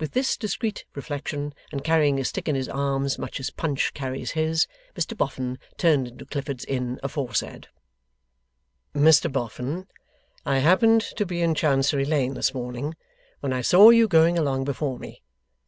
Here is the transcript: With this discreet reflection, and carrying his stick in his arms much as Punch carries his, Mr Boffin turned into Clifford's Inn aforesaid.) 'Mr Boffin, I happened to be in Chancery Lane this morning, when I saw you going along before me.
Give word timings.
With 0.00 0.10
this 0.10 0.36
discreet 0.36 0.86
reflection, 0.96 1.54
and 1.70 1.84
carrying 1.84 2.16
his 2.16 2.30
stick 2.30 2.48
in 2.48 2.56
his 2.56 2.68
arms 2.68 3.16
much 3.16 3.38
as 3.38 3.50
Punch 3.50 3.94
carries 3.94 4.32
his, 4.32 4.66
Mr 4.96 5.16
Boffin 5.16 5.56
turned 5.76 6.08
into 6.08 6.26
Clifford's 6.26 6.64
Inn 6.64 6.98
aforesaid.) 7.00 7.68
'Mr 8.92 9.30
Boffin, 9.30 9.86
I 10.44 10.58
happened 10.58 11.02
to 11.14 11.24
be 11.24 11.42
in 11.42 11.54
Chancery 11.54 12.04
Lane 12.04 12.34
this 12.34 12.52
morning, 12.52 12.96
when 13.38 13.52
I 13.52 13.60
saw 13.60 13.90
you 13.90 14.08
going 14.08 14.36
along 14.36 14.64
before 14.64 14.98
me. 14.98 15.22